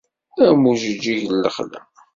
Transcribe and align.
Am 0.47 0.61
ujeǧǧig 0.69 1.23
n 1.27 1.37
lexla. 1.43 1.81